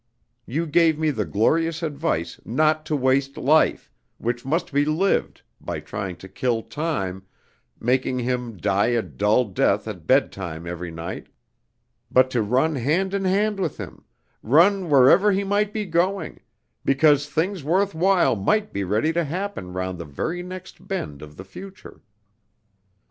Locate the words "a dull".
8.87-9.45